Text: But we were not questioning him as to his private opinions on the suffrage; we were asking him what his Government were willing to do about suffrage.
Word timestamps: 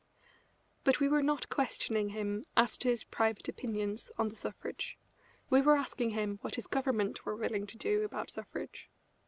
But 0.83 0.99
we 0.99 1.07
were 1.07 1.21
not 1.21 1.49
questioning 1.49 2.09
him 2.09 2.47
as 2.57 2.75
to 2.77 2.87
his 2.89 3.03
private 3.03 3.47
opinions 3.47 4.11
on 4.17 4.29
the 4.29 4.35
suffrage; 4.35 4.97
we 5.51 5.61
were 5.61 5.77
asking 5.77 6.09
him 6.09 6.39
what 6.41 6.55
his 6.55 6.65
Government 6.65 7.23
were 7.23 7.35
willing 7.35 7.67
to 7.67 7.77
do 7.77 8.03
about 8.03 8.31
suffrage. 8.31 8.89